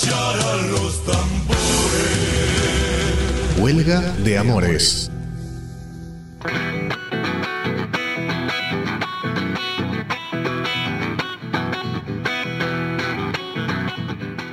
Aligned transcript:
callar 0.00 0.36
a 0.40 0.56
los 0.56 1.04
tambores. 1.04 1.58
Huelga 3.58 4.00
de 4.22 4.38
Amores. 4.38 5.10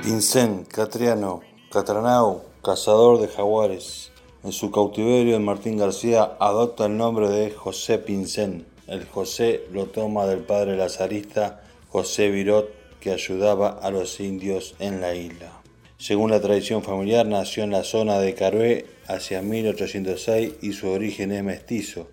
Pincén, 0.02 0.64
Catriano, 0.64 1.42
Catranau, 1.70 2.42
cazador 2.62 3.20
de 3.20 3.28
jaguares. 3.28 4.10
En 4.44 4.52
su 4.52 4.70
cautiverio, 4.70 5.38
Martín 5.40 5.76
García 5.76 6.36
adopta 6.40 6.86
el 6.86 6.96
nombre 6.96 7.28
de 7.28 7.50
José 7.50 7.98
Pincén. 7.98 8.66
El 8.86 9.06
José 9.06 9.66
lo 9.72 9.86
toma 9.86 10.26
del 10.26 10.40
padre 10.40 10.76
lazarista 10.76 11.62
José 11.90 12.30
Virot, 12.30 12.83
que 13.04 13.12
ayudaba 13.12 13.68
a 13.68 13.90
los 13.90 14.18
indios 14.18 14.76
en 14.78 15.02
la 15.02 15.14
isla. 15.14 15.52
Según 15.98 16.30
la 16.30 16.40
tradición 16.40 16.82
familiar, 16.82 17.26
nació 17.26 17.62
en 17.62 17.70
la 17.70 17.84
zona 17.84 18.18
de 18.18 18.32
Carué 18.32 18.86
hacia 19.06 19.42
1806 19.42 20.54
y 20.62 20.72
su 20.72 20.88
origen 20.88 21.30
es 21.30 21.44
mestizo, 21.44 22.08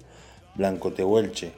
blanco 0.54 0.92
tehuelche. 0.92 1.54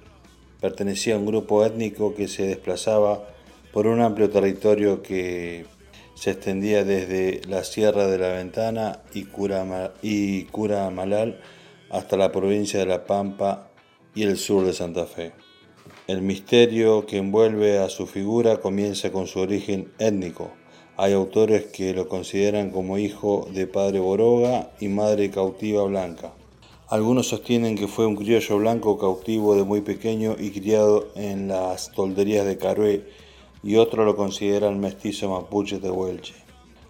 Pertenecía 0.62 1.16
a 1.16 1.18
un 1.18 1.26
grupo 1.26 1.66
étnico 1.66 2.14
que 2.14 2.28
se 2.28 2.46
desplazaba 2.46 3.28
por 3.72 3.88
un 3.88 4.02
amplio 4.02 4.30
territorio 4.30 5.02
que 5.02 5.66
se 6.14 6.30
extendía 6.30 6.84
desde 6.84 7.42
la 7.48 7.64
Sierra 7.64 8.06
de 8.06 8.20
la 8.20 8.34
Ventana 8.34 9.00
y 9.12 10.44
Curamalal 10.44 11.40
hasta 11.90 12.18
la 12.18 12.32
provincia 12.32 12.80
de 12.80 12.86
La 12.86 13.08
Pampa 13.08 13.72
y 14.14 14.22
el 14.26 14.38
sur 14.38 14.64
de 14.64 14.74
Santa 14.74 15.08
Fe. 15.08 15.43
El 16.06 16.22
misterio 16.22 17.06
que 17.06 17.16
envuelve 17.16 17.80
a 17.80 17.88
su 17.88 18.08
figura 18.08 18.58
comienza 18.58 19.14
con 19.14 19.26
su 19.26 19.40
origen 19.40 19.94
étnico. 20.00 20.50
Hay 20.98 21.14
autores 21.14 21.68
que 21.68 21.94
lo 21.94 22.10
consideran 22.10 22.72
como 22.72 22.98
hijo 22.98 23.48
de 23.54 23.68
padre 23.68 24.00
Boroga 24.00 24.70
y 24.82 24.90
madre 24.90 25.32
cautiva 25.32 25.82
blanca. 25.86 26.34
Algunos 26.90 27.30
sostienen 27.30 27.78
que 27.78 27.88
fue 27.88 28.06
un 28.06 28.18
criollo 28.18 28.58
blanco 28.58 28.98
cautivo 28.98 29.56
de 29.56 29.64
muy 29.64 29.80
pequeño 29.80 30.36
y 30.38 30.52
criado 30.52 31.08
en 31.16 31.48
las 31.48 31.94
tolderías 31.94 32.46
de 32.46 32.58
Carué 32.58 33.08
y 33.64 33.78
otros 33.78 34.06
lo 34.06 34.18
consideran 34.18 34.82
mestizo 34.82 35.30
mapuche 35.30 35.80
de 35.80 35.90
Huelche. 35.90 36.34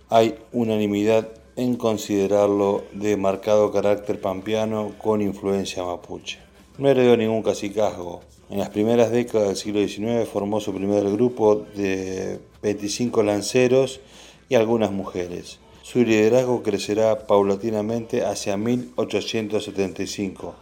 Hay 0.09 0.39
unanimidad 0.51 1.29
en 1.55 1.75
considerarlo 1.75 2.85
de 2.93 3.15
marcado 3.15 3.71
carácter 3.71 4.19
pampeano 4.19 4.93
con 4.97 5.21
influencia 5.21 5.83
mapuche. 5.83 6.39
No 6.79 6.89
heredó 6.89 7.15
ningún 7.15 7.43
cacicazgo. 7.43 8.21
En 8.49 8.59
las 8.59 8.69
primeras 8.69 9.11
décadas 9.11 9.47
del 9.47 9.57
siglo 9.57 9.87
XIX 9.87 10.27
formó 10.27 10.59
su 10.59 10.73
primer 10.73 11.09
grupo 11.11 11.65
de 11.75 12.39
25 12.61 13.23
lanceros 13.23 14.01
y 14.49 14.55
algunas 14.55 14.91
mujeres. 14.91 15.59
Su 15.81 16.03
liderazgo 16.03 16.61
crecerá 16.61 17.25
paulatinamente 17.25 18.25
hacia 18.25 18.57
1875. 18.57 20.55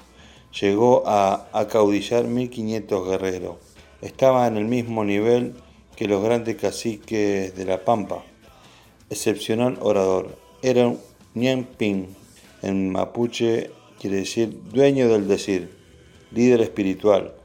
Llegó 0.60 1.04
a 1.06 1.48
acaudillar 1.54 2.26
1500 2.26 3.08
guerreros. 3.08 3.56
Estaba 4.02 4.48
en 4.48 4.58
el 4.58 4.66
mismo 4.66 5.04
nivel 5.04 5.56
que 5.96 6.08
los 6.08 6.24
grandes 6.24 6.56
caciques 6.58 7.56
de 7.56 7.66
la 7.66 7.84
Pampa. 7.84 8.24
Excepcional 9.10 9.78
orador. 9.82 10.38
Era 10.62 10.88
un 10.88 11.00
Ping. 11.78 12.06
En 12.62 12.92
mapuche 12.92 13.72
quiere 14.00 14.18
decir 14.18 14.60
dueño 14.72 15.08
del 15.08 15.28
decir, 15.28 15.70
líder 16.32 16.62
espiritual, 16.62 17.36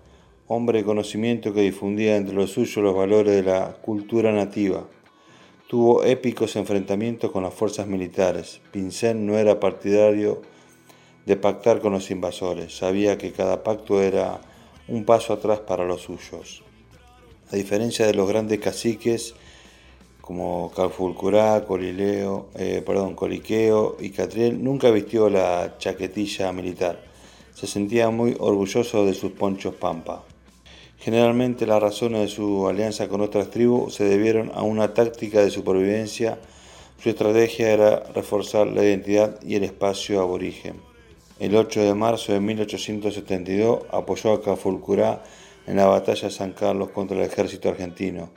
hombre 0.48 0.78
de 0.78 0.84
conocimiento 0.84 1.52
que 1.52 1.62
difundía 1.62 2.16
entre 2.16 2.34
los 2.34 2.52
suyos 2.52 2.76
los 2.76 2.94
valores 2.94 3.34
de 3.34 3.42
la 3.42 3.76
cultura 3.82 4.32
nativa. 4.32 4.86
Tuvo 5.68 6.04
épicos 6.04 6.54
enfrentamientos 6.54 7.32
con 7.32 7.42
las 7.42 7.52
fuerzas 7.52 7.86
militares. 7.88 8.60
Pincén 8.70 9.26
no 9.26 9.36
era 9.36 9.58
partidario 9.58 10.42
de 11.26 11.36
pactar 11.36 11.80
con 11.80 11.92
los 11.92 12.10
invasores, 12.12 12.76
sabía 12.76 13.18
que 13.18 13.32
cada 13.32 13.64
pacto 13.64 14.00
era 14.00 14.40
un 14.86 15.04
paso 15.04 15.32
atrás 15.32 15.58
para 15.58 15.84
los 15.84 16.02
suyos. 16.02 16.62
A 17.50 17.56
diferencia 17.56 18.06
de 18.06 18.14
los 18.14 18.28
grandes 18.28 18.60
caciques 18.60 19.34
como 20.20 20.72
Calfulcurá, 20.74 21.64
Colileo, 21.64 22.48
eh, 22.56 22.82
perdón, 22.84 23.14
Coliqueo 23.14 23.96
y 24.00 24.10
Catriel, 24.10 24.62
nunca 24.62 24.90
vistió 24.90 25.30
la 25.30 25.76
chaquetilla 25.78 26.52
militar. 26.52 27.00
Se 27.54 27.66
sentía 27.66 28.10
muy 28.10 28.36
orgulloso 28.38 29.06
de 29.06 29.14
sus 29.14 29.32
ponchos 29.32 29.74
pampa. 29.74 30.25
Generalmente 30.98 31.66
las 31.66 31.82
razones 31.82 32.20
de 32.22 32.28
su 32.28 32.68
alianza 32.68 33.08
con 33.08 33.20
otras 33.20 33.50
tribus 33.50 33.94
se 33.94 34.04
debieron 34.04 34.50
a 34.54 34.62
una 34.62 34.94
táctica 34.94 35.42
de 35.42 35.50
supervivencia. 35.50 36.38
Su 36.98 37.10
estrategia 37.10 37.70
era 37.70 38.00
reforzar 38.14 38.66
la 38.66 38.82
identidad 38.82 39.40
y 39.42 39.56
el 39.56 39.64
espacio 39.64 40.20
aborigen. 40.20 40.80
El 41.38 41.54
8 41.54 41.82
de 41.82 41.94
marzo 41.94 42.32
de 42.32 42.40
1872 42.40 43.80
apoyó 43.90 44.32
a 44.32 44.42
Cafulcurá 44.42 45.22
en 45.66 45.76
la 45.76 45.86
batalla 45.86 46.28
de 46.28 46.34
San 46.34 46.52
Carlos 46.52 46.90
contra 46.90 47.18
el 47.18 47.24
ejército 47.24 47.68
argentino, 47.68 48.30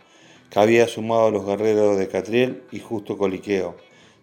que 0.50 0.60
había 0.60 0.88
sumado 0.88 1.28
a 1.28 1.32
los 1.32 1.46
guerreros 1.46 1.98
de 1.98 2.10
Catriel 2.10 2.64
y 2.72 2.80
Justo 2.80 3.18
Coliqueo. 3.18 3.78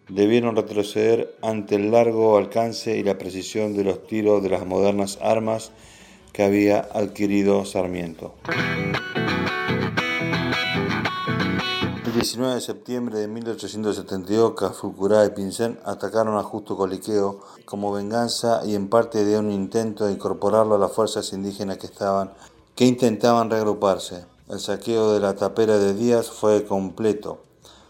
Debieron 0.08 0.54
retroceder 0.54 1.34
ante 1.40 1.76
el 1.76 1.90
largo 1.90 2.36
alcance 2.36 2.96
y 2.98 3.02
la 3.02 3.16
precisión 3.16 3.74
de 3.74 3.84
los 3.84 4.06
tiros 4.06 4.42
de 4.42 4.50
las 4.50 4.66
modernas 4.66 5.18
armas 5.22 5.72
que 6.36 6.44
había 6.44 6.80
adquirido 6.92 7.64
Sarmiento. 7.64 8.34
El 12.04 12.12
19 12.12 12.56
de 12.56 12.60
septiembre 12.60 13.18
de 13.20 13.26
1872, 13.26 14.52
Cafulcurá 14.52 15.24
y 15.24 15.30
Pincén 15.30 15.80
atacaron 15.86 16.36
a 16.36 16.42
Justo 16.42 16.76
Coliqueo 16.76 17.40
como 17.64 17.90
venganza 17.90 18.60
y 18.66 18.74
en 18.74 18.90
parte 18.90 19.24
de 19.24 19.38
un 19.38 19.50
intento 19.50 20.04
de 20.04 20.12
incorporarlo 20.12 20.74
a 20.74 20.78
las 20.78 20.92
fuerzas 20.92 21.32
indígenas 21.32 21.78
que 21.78 21.86
estaban 21.86 22.34
que 22.74 22.84
intentaban 22.84 23.48
reagruparse. 23.48 24.26
El 24.50 24.60
saqueo 24.60 25.14
de 25.14 25.20
la 25.20 25.36
tapera 25.36 25.78
de 25.78 25.94
Díaz 25.94 26.28
fue 26.28 26.66
completo. 26.66 27.38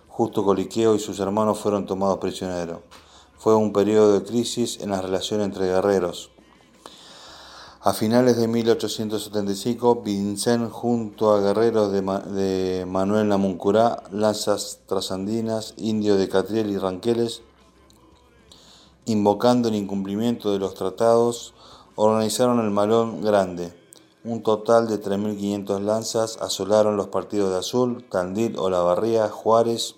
Justo 0.07 0.45
Coliqueo 0.45 0.95
y 0.95 1.01
sus 1.01 1.19
hermanos 1.19 1.59
fueron 1.59 1.85
tomados 1.85 2.19
prisioneros. 2.19 2.79
Fue 3.39 3.57
un 3.57 3.73
periodo 3.73 4.21
de 4.21 4.25
crisis 4.25 4.79
en 4.81 4.91
las 4.91 5.03
relaciones 5.03 5.47
entre 5.47 5.67
guerreros. 5.67 6.31
A 7.87 7.93
finales 7.93 8.37
de 8.37 8.49
1875, 8.49 10.03
Vincent 10.05 10.73
junto 10.73 11.33
a 11.33 11.41
guerreros 11.41 11.93
de, 11.93 12.85
Manuel 12.85 13.29
Namuncurá, 13.29 14.03
lanzas 14.11 14.81
trasandinas, 14.87 15.73
indios 15.77 16.19
de 16.19 16.29
Catriel 16.29 16.69
y 16.71 16.79
Ranqueles, 16.79 17.43
invocando 19.05 19.69
el 19.69 19.77
incumplimiento 19.77 20.53
de 20.53 20.59
los 20.59 20.75
tratados, 20.75 21.55
organizaron 21.95 22.59
el 22.59 22.73
Malón 22.73 23.23
Grande, 23.23 23.73
un 24.25 24.43
total 24.43 24.89
de 24.89 25.01
3.500 25.01 25.81
lanzas 25.81 26.39
asolaron 26.41 26.97
los 26.97 27.07
partidos 27.07 27.51
de 27.53 27.59
Azul, 27.59 28.05
Tandil, 28.11 28.59
Olavarría, 28.59 29.29
Juárez, 29.29 29.95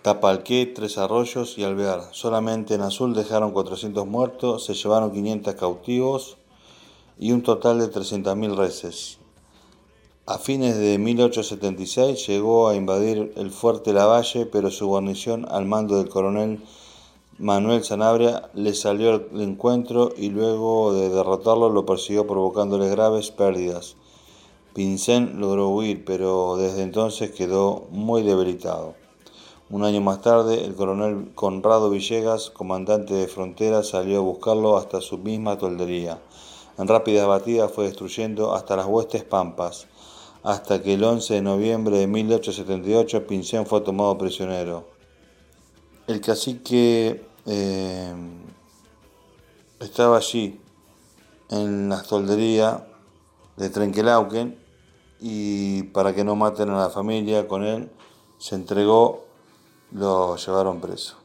Tapalqué, 0.00 0.64
Tres 0.64 0.96
Arroyos 0.96 1.58
y 1.58 1.64
Alvear. 1.64 2.08
Solamente 2.12 2.72
en 2.72 2.80
Azul 2.80 3.12
dejaron 3.12 3.52
400 3.52 4.06
muertos, 4.06 4.64
se 4.64 4.72
llevaron 4.72 5.12
500 5.12 5.54
cautivos 5.56 6.38
y 7.22 7.30
un 7.30 7.44
total 7.44 7.78
de 7.78 7.88
300.000 7.88 8.56
reses. 8.56 9.18
A 10.26 10.38
fines 10.38 10.76
de 10.76 10.98
1876 10.98 12.26
llegó 12.26 12.66
a 12.66 12.74
invadir 12.74 13.32
el 13.36 13.52
fuerte 13.52 13.92
Lavalle, 13.92 14.44
pero 14.46 14.72
su 14.72 14.88
guarnición 14.88 15.46
al 15.48 15.64
mando 15.64 15.98
del 15.98 16.08
coronel 16.08 16.64
Manuel 17.38 17.84
Sanabria 17.84 18.50
le 18.54 18.74
salió 18.74 19.12
al 19.12 19.40
encuentro 19.40 20.12
y 20.16 20.30
luego 20.30 20.92
de 20.94 21.10
derrotarlo 21.10 21.68
lo 21.68 21.86
persiguió 21.86 22.26
provocándole 22.26 22.88
graves 22.88 23.30
pérdidas. 23.30 23.94
Pincén 24.74 25.38
logró 25.38 25.68
huir, 25.68 26.04
pero 26.04 26.56
desde 26.56 26.82
entonces 26.82 27.30
quedó 27.30 27.86
muy 27.90 28.24
debilitado. 28.24 28.94
Un 29.70 29.84
año 29.84 30.00
más 30.00 30.22
tarde, 30.22 30.64
el 30.64 30.74
coronel 30.74 31.30
Conrado 31.36 31.88
Villegas, 31.88 32.50
comandante 32.50 33.14
de 33.14 33.28
frontera, 33.28 33.84
salió 33.84 34.18
a 34.18 34.22
buscarlo 34.22 34.76
hasta 34.76 35.00
su 35.00 35.18
misma 35.18 35.56
toldería. 35.56 36.18
En 36.78 36.88
rápidas 36.88 37.26
batidas 37.26 37.70
fue 37.70 37.84
destruyendo 37.84 38.54
hasta 38.54 38.76
las 38.76 38.86
huestes 38.86 39.24
pampas, 39.24 39.86
hasta 40.42 40.82
que 40.82 40.94
el 40.94 41.04
11 41.04 41.34
de 41.34 41.42
noviembre 41.42 41.98
de 41.98 42.06
1878 42.06 43.26
Pincén 43.26 43.66
fue 43.66 43.80
tomado 43.82 44.16
prisionero. 44.18 44.88
el 46.06 46.20
cacique 46.20 47.24
eh, 47.46 48.14
estaba 49.80 50.16
allí 50.16 50.60
en 51.50 51.88
la 51.88 52.02
toldería 52.02 52.86
de 53.56 53.68
Trenquelauquen 53.68 54.58
y 55.20 55.84
para 55.84 56.14
que 56.14 56.24
no 56.24 56.34
maten 56.34 56.70
a 56.70 56.78
la 56.78 56.90
familia 56.90 57.46
con 57.46 57.62
él, 57.64 57.90
se 58.38 58.56
entregó, 58.56 59.24
lo 59.92 60.36
llevaron 60.36 60.80
preso. 60.80 61.21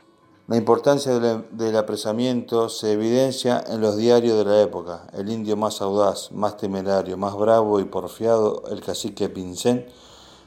La 0.47 0.55
importancia 0.55 1.19
del 1.19 1.75
apresamiento 1.75 2.69
se 2.69 2.93
evidencia 2.93 3.61
en 3.67 3.81
los 3.81 3.97
diarios 3.97 4.37
de 4.37 4.45
la 4.45 4.61
época. 4.61 5.05
El 5.11 5.29
indio 5.29 5.57
más 5.57 5.81
audaz, 5.81 6.31
más 6.31 6.55
temerario, 6.55 7.17
más 7.17 7.35
bravo 7.35 7.81
y 7.81 7.83
porfiado, 7.83 8.63
el 8.71 8.79
cacique 8.79 9.27
Pincén, 9.27 9.85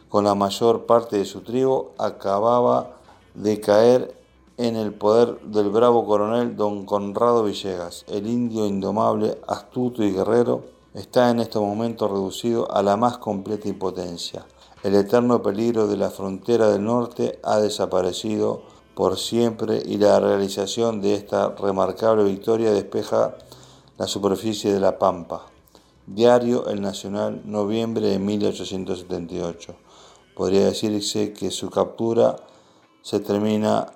con 0.08 0.24
la 0.24 0.34
mayor 0.34 0.86
parte 0.86 1.18
de 1.18 1.26
su 1.26 1.42
tribu, 1.42 1.88
acababa 1.98 2.96
de 3.34 3.60
caer 3.60 4.16
en 4.56 4.76
el 4.76 4.94
poder 4.94 5.38
del 5.42 5.68
bravo 5.68 6.06
coronel 6.06 6.56
don 6.56 6.86
Conrado 6.86 7.44
Villegas. 7.44 8.06
El 8.08 8.26
indio 8.26 8.64
indomable, 8.64 9.38
astuto 9.46 10.02
y 10.02 10.12
guerrero, 10.12 10.64
está 10.94 11.28
en 11.28 11.40
estos 11.40 11.60
momentos 11.60 12.10
reducido 12.10 12.72
a 12.72 12.82
la 12.82 12.96
más 12.96 13.18
completa 13.18 13.68
impotencia. 13.68 14.46
El 14.82 14.94
eterno 14.94 15.42
peligro 15.42 15.86
de 15.88 15.98
la 15.98 16.08
frontera 16.08 16.70
del 16.70 16.84
norte 16.84 17.38
ha 17.42 17.58
desaparecido 17.58 18.62
por 18.94 19.18
siempre 19.18 19.82
y 19.84 19.98
la 19.98 20.20
realización 20.20 21.00
de 21.00 21.14
esta 21.14 21.54
remarcable 21.56 22.24
victoria 22.24 22.72
despeja 22.72 23.36
la 23.98 24.06
superficie 24.06 24.72
de 24.72 24.80
la 24.80 24.98
Pampa. 24.98 25.46
Diario 26.06 26.66
El 26.68 26.80
Nacional, 26.80 27.42
noviembre 27.44 28.08
de 28.08 28.18
1878. 28.18 29.74
Podría 30.34 30.64
decirse 30.64 31.32
que 31.32 31.50
su 31.50 31.70
captura 31.70 32.36
se 33.02 33.20
termina 33.20 33.86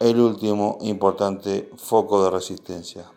el 0.00 0.18
último 0.18 0.78
importante 0.80 1.70
foco 1.76 2.24
de 2.24 2.30
resistencia. 2.30 3.10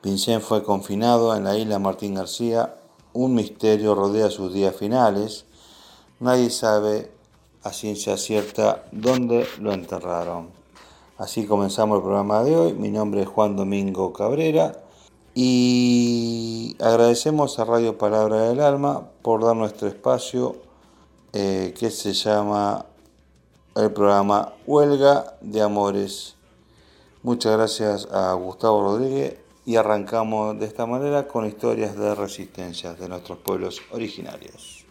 Pincén 0.00 0.40
fue 0.40 0.62
confinado 0.62 1.34
en 1.34 1.42
la 1.42 1.58
isla 1.58 1.80
Martín 1.80 2.14
García. 2.14 2.76
Un 3.12 3.34
misterio 3.34 3.94
rodea 3.96 4.30
sus 4.30 4.52
días 4.52 4.76
finales. 4.76 5.46
Nadie 6.20 6.50
sabe 6.50 7.15
a 7.66 7.72
ciencia 7.72 8.16
cierta 8.16 8.84
dónde 8.92 9.44
lo 9.60 9.72
enterraron. 9.72 10.50
Así 11.18 11.46
comenzamos 11.46 11.96
el 11.96 12.02
programa 12.02 12.44
de 12.44 12.54
hoy. 12.54 12.74
Mi 12.74 12.90
nombre 12.90 13.22
es 13.22 13.28
Juan 13.28 13.56
Domingo 13.56 14.12
Cabrera 14.12 14.84
y 15.34 16.76
agradecemos 16.78 17.58
a 17.58 17.64
Radio 17.64 17.98
Palabra 17.98 18.42
del 18.42 18.60
Alma 18.60 19.08
por 19.20 19.42
dar 19.42 19.56
nuestro 19.56 19.88
espacio 19.88 20.54
eh, 21.32 21.74
que 21.76 21.90
se 21.90 22.12
llama 22.12 22.86
el 23.74 23.92
programa 23.92 24.52
Huelga 24.64 25.36
de 25.40 25.60
Amores. 25.60 26.36
Muchas 27.24 27.56
gracias 27.56 28.06
a 28.12 28.32
Gustavo 28.34 28.82
Rodríguez 28.82 29.38
y 29.64 29.74
arrancamos 29.74 30.56
de 30.60 30.66
esta 30.66 30.86
manera 30.86 31.26
con 31.26 31.44
historias 31.44 31.96
de 31.96 32.14
resistencia 32.14 32.94
de 32.94 33.08
nuestros 33.08 33.38
pueblos 33.38 33.82
originarios. 33.90 34.85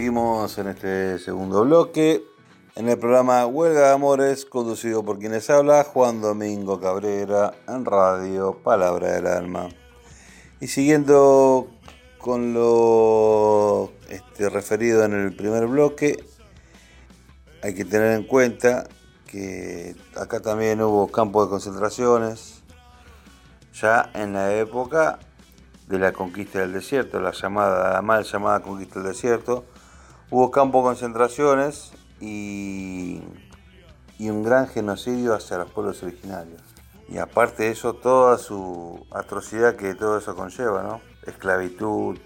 Seguimos 0.00 0.56
en 0.56 0.68
este 0.68 1.18
segundo 1.18 1.62
bloque. 1.62 2.24
En 2.74 2.88
el 2.88 2.98
programa 2.98 3.44
Huelga 3.44 3.88
de 3.88 3.92
Amores, 3.92 4.46
conducido 4.46 5.04
por 5.04 5.18
quienes 5.18 5.50
habla, 5.50 5.84
Juan 5.84 6.22
Domingo 6.22 6.80
Cabrera, 6.80 7.52
en 7.68 7.84
radio 7.84 8.62
Palabra 8.64 9.12
del 9.12 9.26
Alma. 9.26 9.68
Y 10.58 10.68
siguiendo 10.68 11.68
con 12.16 12.54
lo 12.54 13.92
este, 14.08 14.48
referido 14.48 15.04
en 15.04 15.12
el 15.12 15.36
primer 15.36 15.66
bloque, 15.66 16.24
hay 17.62 17.74
que 17.74 17.84
tener 17.84 18.12
en 18.12 18.24
cuenta 18.24 18.88
que 19.26 19.94
acá 20.16 20.40
también 20.40 20.80
hubo 20.80 21.08
campos 21.08 21.44
de 21.44 21.50
concentraciones, 21.50 22.62
ya 23.74 24.10
en 24.14 24.32
la 24.32 24.54
época 24.54 25.18
de 25.88 25.98
la 25.98 26.12
conquista 26.12 26.60
del 26.60 26.72
desierto, 26.72 27.20
la 27.20 27.32
llamada, 27.32 27.92
la 27.92 28.00
mal 28.00 28.24
llamada 28.24 28.60
conquista 28.60 29.00
del 29.00 29.10
desierto, 29.10 29.66
hubo 30.30 30.50
campos 30.50 30.82
de 30.82 30.88
concentraciones 30.88 31.92
y, 32.20 33.22
un 34.20 34.42
gran 34.44 34.68
genocidio 34.68 35.34
hacia 35.34 35.58
los 35.58 35.70
pueblos 35.70 36.02
originarios. 36.02 36.60
Y 37.08 37.18
aparte 37.18 37.64
de 37.64 37.70
eso, 37.70 37.94
toda 37.94 38.38
su 38.38 39.04
atrocidad 39.10 39.76
que 39.76 39.94
todo 39.94 40.18
eso 40.18 40.36
conlleva, 40.36 40.82
¿no? 40.82 41.00
Esclavitud, 41.26 42.18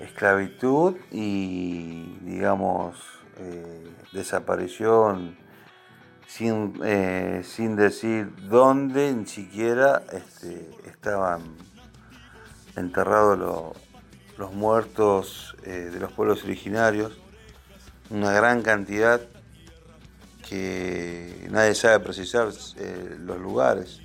esclavitud 0.00 0.96
y, 1.10 2.16
digamos, 2.22 2.96
eh, 3.36 3.92
desaparición 4.12 5.36
sin, 6.26 6.80
eh, 6.84 7.42
sin 7.44 7.76
decir 7.76 8.32
dónde 8.48 9.12
ni 9.12 9.26
siquiera 9.26 10.02
este, 10.12 10.70
estaban 10.86 11.42
enterrados 12.76 13.38
lo- 13.38 13.72
los 14.38 14.52
muertos 14.52 15.56
eh, 15.64 15.90
de 15.92 15.98
los 15.98 16.12
pueblos 16.12 16.44
originarios, 16.44 17.18
una 18.08 18.32
gran 18.32 18.62
cantidad 18.62 19.20
que 20.48 21.46
nadie 21.50 21.74
sabe 21.74 22.00
precisar 22.00 22.48
eh, 22.76 23.16
los 23.18 23.38
lugares. 23.38 24.00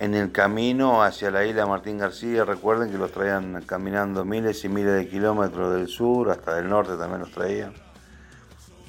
En 0.00 0.14
el 0.14 0.32
camino 0.32 1.04
hacia 1.04 1.30
la 1.30 1.44
isla 1.44 1.66
Martín 1.66 1.98
García, 1.98 2.44
recuerden 2.44 2.90
que 2.90 2.98
los 2.98 3.12
traían 3.12 3.62
caminando 3.62 4.24
miles 4.24 4.64
y 4.64 4.68
miles 4.68 4.94
de 4.94 5.08
kilómetros 5.08 5.74
del 5.74 5.86
sur, 5.86 6.30
hasta 6.30 6.56
del 6.56 6.68
norte 6.68 6.96
también 6.96 7.20
los 7.20 7.30
traían. 7.30 7.74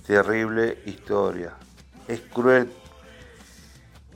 Terrible 0.07 0.81
historia. 0.85 1.53
Es 2.07 2.21
cruel, 2.21 2.71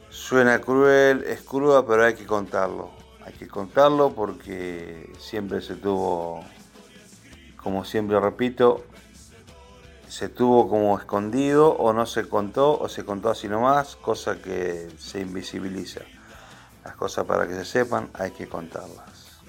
suena 0.09 0.59
cruel, 0.59 1.23
es 1.27 1.41
cruda, 1.41 1.85
pero 1.85 2.03
hay 2.03 2.15
que 2.15 2.25
contarlo. 2.25 2.96
Hay 3.27 3.33
que 3.33 3.49
contarlo 3.49 4.13
porque 4.13 5.11
siempre 5.19 5.61
se 5.61 5.75
tuvo, 5.75 6.45
como 7.57 7.83
siempre 7.83 8.17
repito, 8.21 8.85
se 10.07 10.29
tuvo 10.29 10.69
como 10.69 10.97
escondido 10.97 11.71
o 11.73 11.91
no 11.91 12.05
se 12.05 12.29
contó 12.29 12.79
o 12.79 12.87
se 12.87 13.03
contó 13.03 13.29
así 13.29 13.49
nomás, 13.49 13.97
cosa 13.97 14.41
que 14.41 14.87
se 14.97 15.19
invisibiliza. 15.19 15.99
Las 16.85 16.95
cosas 16.95 17.25
para 17.25 17.45
que 17.45 17.53
se 17.55 17.65
sepan 17.65 18.09
hay 18.13 18.31
que 18.31 18.47
contarlas. 18.47 19.41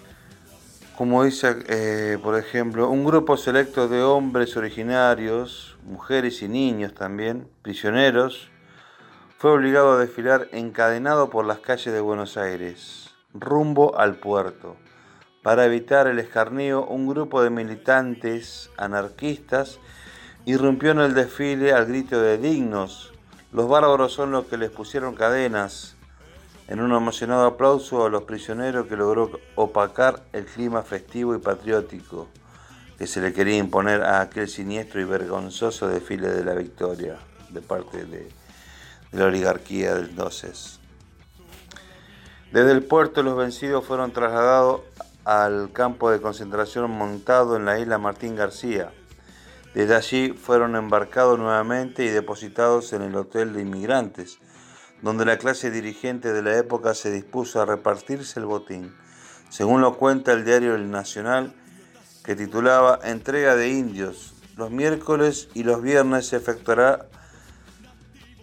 Como 0.97 1.23
dice, 1.23 1.64
eh, 1.68 2.18
por 2.20 2.37
ejemplo, 2.37 2.90
un 2.90 3.04
grupo 3.04 3.37
selecto 3.37 3.87
de 3.87 4.02
hombres 4.02 4.56
originarios, 4.56 5.78
mujeres 5.85 6.42
y 6.42 6.49
niños 6.49 6.94
también, 6.94 7.49
prisioneros, 7.62 8.50
fue 9.37 9.52
obligado 9.52 9.92
a 9.92 9.99
desfilar 9.99 10.49
encadenado 10.50 11.30
por 11.30 11.44
las 11.44 11.61
calles 11.61 11.94
de 11.94 12.00
Buenos 12.00 12.37
Aires, 12.37 13.07
rumbo 13.35 13.99
al 13.99 14.16
puerto. 14.16 14.76
Para 15.42 15.64
evitar 15.64 16.06
el 16.06 16.18
escarnio, 16.18 16.85
un 16.85 17.06
grupo 17.06 17.42
de 17.42 17.50
militantes 17.50 18.70
anarquistas 18.76 19.78
irrumpió 20.44 20.90
en 20.90 21.00
el 21.00 21.14
desfile 21.14 21.73
al 21.73 21.87
grito 21.87 22.20
de 22.20 22.38
dignos. 22.38 23.12
Los 23.52 23.68
bárbaros 23.68 24.12
son 24.12 24.30
los 24.30 24.47
que 24.47 24.56
les 24.56 24.70
pusieron 24.70 25.14
cadenas. 25.14 25.97
En 26.68 26.80
un 26.80 26.92
emocionado 26.92 27.47
aplauso 27.47 28.04
a 28.04 28.11
los 28.11 28.25
prisioneros 28.25 28.87
que 28.87 28.97
logró 28.97 29.30
opacar 29.54 30.23
el 30.32 30.44
clima 30.44 30.82
festivo 30.82 31.35
y 31.35 31.38
patriótico 31.38 32.28
que 32.99 33.06
se 33.06 33.20
le 33.20 33.32
quería 33.32 33.56
imponer 33.56 34.02
a 34.02 34.20
aquel 34.20 34.49
siniestro 34.49 35.00
y 35.00 35.04
vergonzoso 35.04 35.87
desfile 35.87 36.28
de 36.28 36.44
la 36.44 36.54
victoria 36.54 37.16
de 37.49 37.62
parte 37.62 38.04
de, 38.04 38.28
la 39.12 39.26
oligarquía 39.26 39.94
del 39.94 40.11
entonces. 40.11 40.77
Desde 42.52 42.73
el 42.73 42.83
puerto 42.83 43.23
los 43.23 43.37
vencidos 43.37 43.85
fueron 43.85 44.12
trasladados 44.12 44.81
al 45.26 45.71
campo 45.73 46.11
de 46.11 46.23
concentración 46.23 46.90
montado 46.90 47.57
en 47.57 47.67
la 47.67 47.78
isla 47.78 47.99
Martín 47.99 48.37
García. 48.37 48.90
Desde 49.75 49.95
allí 49.95 50.31
fueron 50.31 50.75
embarcados 50.75 51.38
nuevamente 51.38 52.05
y 52.05 52.09
depositados 52.09 52.95
en 52.95 53.02
el 53.02 53.17
hotel 53.17 53.52
de 53.52 53.61
inmigrantes, 53.61 54.38
donde 55.02 55.26
la 55.26 55.37
clase 55.37 55.71
dirigente 55.71 56.33
de 56.33 56.40
la 56.40 56.57
época 56.57 56.95
se 56.95 57.11
dispuso 57.11 57.61
a 57.61 57.67
repartirse 57.67 58.40
el 58.40 58.47
botín. 58.47 58.97
Según 59.50 59.83
lo 59.83 59.99
cuenta 59.99 60.33
el 60.33 60.47
diario 60.47 60.75
El 60.75 60.90
Nacional, 60.90 61.55
que 62.25 62.35
titulaba 62.35 62.99
Entrega 63.05 63.57
de 63.57 63.69
indios. 63.69 64.35
Los 64.57 64.71
miércoles 64.71 65.50
y 65.52 65.64
los 65.64 65.83
viernes 65.83 66.28
se 66.28 66.37
efectuará 66.37 67.09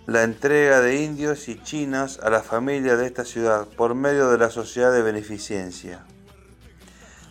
la 0.08 0.22
entrega 0.22 0.82
de 0.82 1.04
indios 1.04 1.48
y 1.48 1.60
chinas 1.64 2.20
a 2.22 2.30
las 2.30 2.46
familias 2.46 3.00
de 3.00 3.08
esta 3.08 3.26
ciudad 3.26 3.66
por 3.66 3.96
medio 3.96 4.30
de 4.30 4.38
la 4.38 4.52
sociedad 4.52 4.94
de 4.94 5.02
beneficencia. 5.02 6.06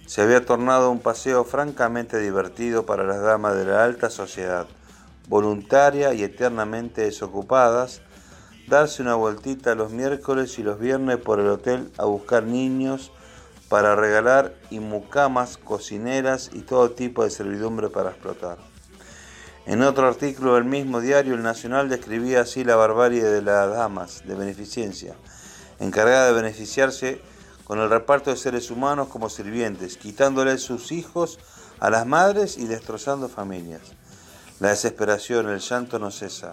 Se 0.07 0.23
había 0.23 0.45
tornado 0.45 0.90
un 0.90 0.99
paseo 0.99 1.45
francamente 1.45 2.19
divertido 2.19 2.85
para 2.85 3.04
las 3.04 3.23
damas 3.23 3.54
de 3.54 3.66
la 3.66 3.85
alta 3.85 4.11
sociedad, 4.11 4.66
voluntaria 5.28 6.14
y 6.14 6.25
eternamente 6.25 7.02
desocupadas, 7.02 8.02
darse 8.66 9.02
una 9.02 9.14
vueltita 9.14 9.76
los 9.76 9.93
miércoles 9.93 10.59
y 10.59 10.64
los 10.64 10.81
viernes 10.81 11.19
por 11.19 11.38
el 11.38 11.47
hotel 11.47 11.93
a 11.97 12.07
buscar 12.07 12.43
niños 12.43 13.12
para 13.69 13.95
regalar 13.95 14.52
y 14.71 14.81
mucamas, 14.81 15.59
cocineras 15.59 16.50
y 16.52 16.62
todo 16.62 16.90
tipo 16.90 17.23
de 17.23 17.31
servidumbre 17.31 17.88
para 17.88 18.11
explotar. 18.11 18.74
En 19.66 19.80
otro 19.80 20.06
artículo 20.06 20.56
del 20.56 20.64
mismo 20.64 21.00
diario, 21.00 21.35
El 21.35 21.42
Nacional 21.42 21.88
describía 21.88 22.42
así 22.42 22.64
la 22.64 22.76
barbarie 22.76 23.25
de 23.25 23.40
las 23.40 23.71
damas 23.71 24.23
de 24.26 24.35
beneficencia, 24.35 25.14
encargadas 25.80 26.28
de 26.28 26.42
beneficiarse 26.42 27.23
con 27.64 27.78
el 27.80 27.88
reparto 27.88 28.28
de 28.28 28.37
seres 28.37 28.71
humanos 28.71 29.09
como 29.09 29.30
sirvientes, 29.30 29.97
quitándoles 29.97 30.61
sus 30.61 30.92
hijos 30.92 31.38
a 31.80 31.88
las 31.88 32.06
madres 32.06 32.59
y 32.59 32.66
destrozando 32.66 33.30
familias. 33.30 33.80
La 34.61 34.68
desesperación, 34.68 35.49
el 35.49 35.61
llanto 35.61 35.99
no 35.99 36.11
cesa. 36.11 36.52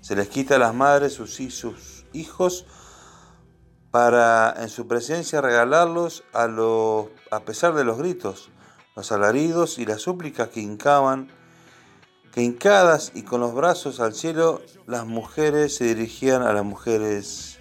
Se 0.00 0.16
les 0.16 0.28
quita 0.28 0.56
a 0.56 0.58
las 0.58 0.74
madres 0.74 1.12
sus, 1.12 1.38
hijos 2.14 2.64
para 3.90 4.54
en 4.62 4.70
su 4.70 4.88
presencia 4.88 5.42
regalarlos 5.42 6.24
a, 6.32 6.46
los, 6.46 7.08
a 7.30 7.40
pesar 7.40 7.74
de 7.74 7.84
los 7.84 7.98
gritos, 7.98 8.48
los 8.94 9.12
alaridos 9.12 9.78
y 9.78 9.84
las 9.84 10.00
súplicas 10.00 10.48
que 10.48 10.60
hincaban 10.60 11.30
que 12.36 12.42
hincadas 12.42 13.12
y 13.14 13.22
con 13.22 13.40
los 13.40 13.54
brazos 13.54 13.98
al 13.98 14.12
cielo, 14.12 14.60
las 14.86 15.06
mujeres 15.06 15.74
se 15.74 15.84
dirigían 15.84 16.42
a 16.42 16.52
las 16.52 16.66
mujeres, 16.66 17.58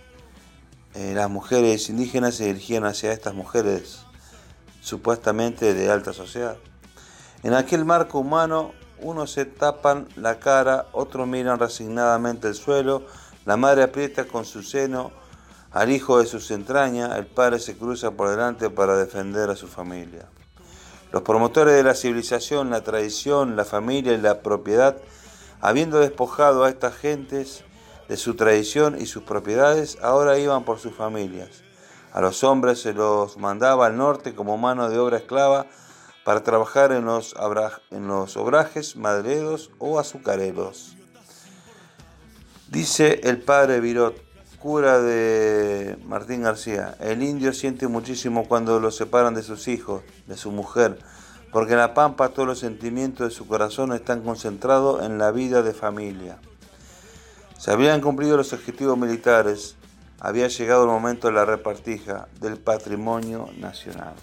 eh, 0.95 1.13
las 1.15 1.29
mujeres 1.29 1.89
indígenas 1.89 2.35
se 2.35 2.47
dirigían 2.47 2.83
hacia 2.83 3.13
estas 3.13 3.33
mujeres 3.33 4.01
supuestamente 4.81 5.73
de 5.73 5.89
alta 5.89 6.11
sociedad. 6.11 6.57
En 7.43 7.53
aquel 7.53 7.85
marco 7.85 8.19
humano, 8.19 8.73
unos 8.99 9.31
se 9.31 9.45
tapan 9.45 10.09
la 10.17 10.39
cara, 10.39 10.87
otros 10.91 11.25
miran 11.25 11.57
resignadamente 11.57 12.49
el 12.49 12.55
suelo, 12.55 13.03
la 13.45 13.55
madre 13.55 13.81
aprieta 13.81 14.25
con 14.25 14.43
su 14.43 14.61
seno 14.61 15.13
al 15.71 15.89
hijo 15.89 16.19
de 16.19 16.25
sus 16.25 16.51
entrañas, 16.51 17.17
el 17.17 17.27
padre 17.27 17.59
se 17.59 17.77
cruza 17.77 18.11
por 18.11 18.29
delante 18.29 18.69
para 18.69 18.97
defender 18.97 19.49
a 19.49 19.55
su 19.55 19.67
familia. 19.67 20.27
Los 21.15 21.23
promotores 21.23 21.75
de 21.75 21.83
la 21.83 21.95
civilización, 21.95 22.69
la 22.71 22.83
tradición, 22.83 23.55
la 23.55 23.63
familia 23.63 24.11
y 24.11 24.17
la 24.17 24.41
propiedad, 24.41 24.97
habiendo 25.61 25.99
despojado 25.99 26.65
a 26.65 26.69
estas 26.69 26.93
gentes 26.93 27.63
de 28.09 28.17
su 28.17 28.35
tradición 28.35 28.99
y 28.99 29.05
sus 29.05 29.23
propiedades, 29.23 29.97
ahora 30.01 30.37
iban 30.37 30.65
por 30.65 30.77
sus 30.77 30.93
familias. 30.93 31.63
A 32.11 32.19
los 32.19 32.43
hombres 32.43 32.81
se 32.81 32.93
los 32.93 33.37
mandaba 33.37 33.85
al 33.85 33.95
norte 33.95 34.35
como 34.35 34.57
mano 34.57 34.89
de 34.89 34.99
obra 34.99 35.15
esclava 35.15 35.67
para 36.25 36.43
trabajar 36.43 36.91
en 36.91 37.05
los, 37.05 37.33
obrajes, 38.35 38.97
madreros 38.97 39.71
o 39.79 39.99
azucareros. 39.99 40.97
Dice 42.67 43.21
el 43.23 43.37
padre 43.37 43.79
Virot, 43.79 44.21
cura 44.65 44.99
de 44.99 45.95
Martín 46.07 46.41
García, 46.41 46.95
el 46.99 47.21
indio 47.21 47.53
siente 47.53 47.87
muchísimo 47.87 48.47
cuando 48.47 48.79
lo 48.79 48.89
separan 48.89 49.35
de 49.35 49.43
sus 49.43 49.67
hijos, 49.67 50.01
de 50.25 50.35
su 50.35 50.49
mujer, 50.49 50.97
porque 51.51 51.73
en 51.73 51.77
la 51.77 51.93
pampa 51.93 52.29
todos 52.29 52.47
los 52.47 52.57
sentimientos 52.61 53.29
de 53.29 53.35
su 53.35 53.45
corazón 53.45 53.93
están 53.93 54.23
concentrados 54.23 55.05
en 55.05 55.19
la 55.19 55.29
vida 55.29 55.61
de 55.61 55.75
familia. 55.75 56.39
Se 57.59 57.69
habían 57.69 58.01
cumplido 58.01 58.37
los 58.37 58.53
objetivos 58.53 58.97
militares, 58.97 59.75
había 60.19 60.47
llegado 60.47 60.85
el 60.85 60.89
momento 60.89 61.27
de 61.27 61.33
la 61.33 61.45
repartija 61.45 62.27
del 62.41 62.57
patrimonio 62.57 63.49
nacional. 63.59 64.15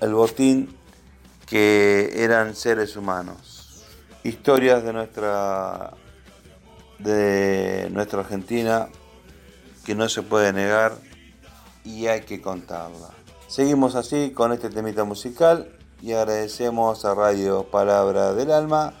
El 0.00 0.14
botín 0.14 0.76
que 1.44 2.12
eran 2.14 2.54
seres 2.54 2.96
humanos. 2.96 3.84
Historias 4.22 4.84
de 4.84 4.92
nuestra 4.92 5.92
de 7.00 7.88
nuestra 7.90 8.20
Argentina 8.20 8.88
que 9.88 9.94
no 9.94 10.06
se 10.10 10.20
puede 10.20 10.52
negar 10.52 10.98
y 11.82 12.08
hay 12.08 12.20
que 12.20 12.42
contarla. 12.42 13.08
Seguimos 13.46 13.94
así 13.94 14.32
con 14.32 14.52
este 14.52 14.68
temita 14.68 15.04
musical 15.04 15.74
y 16.02 16.12
agradecemos 16.12 17.06
a 17.06 17.14
Radio 17.14 17.62
Palabra 17.70 18.34
del 18.34 18.52
Alma 18.52 18.92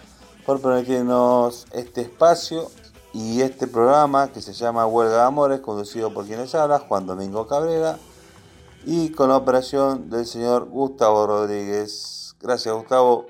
por 0.46 0.62
permitirnos 0.62 1.66
este 1.72 2.00
espacio 2.00 2.70
y 3.12 3.42
este 3.42 3.66
programa 3.66 4.28
que 4.32 4.40
se 4.40 4.54
llama 4.54 4.86
Huelga 4.86 5.16
de 5.16 5.22
Amores, 5.24 5.60
conducido 5.60 6.14
por 6.14 6.24
quienes 6.24 6.54
habla, 6.54 6.78
Juan 6.78 7.04
Domingo 7.04 7.46
Cabrera, 7.46 7.98
y 8.86 9.10
con 9.10 9.28
la 9.28 9.36
operación 9.36 10.08
del 10.08 10.24
señor 10.24 10.70
Gustavo 10.70 11.26
Rodríguez. 11.26 12.34
Gracias 12.40 12.74
Gustavo. 12.74 13.26